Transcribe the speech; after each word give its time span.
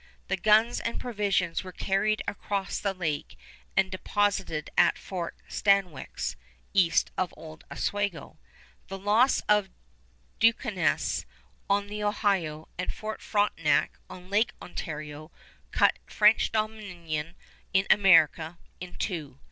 The 0.29 0.35
guns 0.37 0.79
and 0.79 0.99
provisions 0.99 1.63
were 1.63 1.71
carried 1.71 2.23
across 2.27 2.79
the 2.79 2.91
lake 2.95 3.37
and 3.77 3.91
deposited 3.91 4.71
at 4.75 4.97
Fort 4.97 5.35
Stanwix, 5.47 6.35
east 6.73 7.11
of 7.19 7.31
old 7.37 7.65
Oswego. 7.69 8.39
The 8.87 8.97
loss 8.97 9.41
of 9.41 9.69
Duquesne 10.39 10.97
on 11.69 11.85
the 11.85 12.03
Ohio 12.03 12.67
and 12.79 12.91
Fort 12.91 13.21
Frontenac 13.21 13.99
on 14.09 14.31
Lake 14.31 14.53
Ontario 14.59 15.29
cut 15.69 15.99
French 16.07 16.51
dominion 16.51 17.35
in 17.71 17.85
America 17.91 18.57
in 18.79 18.95
two. 18.95 19.37